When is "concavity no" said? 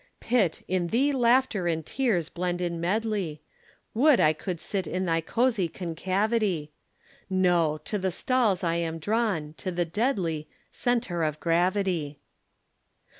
5.69-7.77